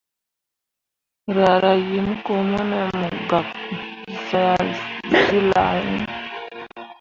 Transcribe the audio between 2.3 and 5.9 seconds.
mone mu gak zilah